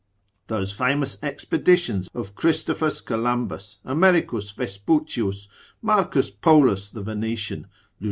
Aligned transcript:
Those 0.47 0.73
famous 0.73 1.19
expeditions 1.21 2.09
of 2.15 2.33
Christoph. 2.33 3.05
Columbus, 3.05 3.77
Americus 3.85 4.49
Vespucius, 4.49 5.47
Marcus 5.79 6.31
Polus 6.31 6.89
the 6.89 7.03
Venetian, 7.03 7.61
Lod. 7.65 7.69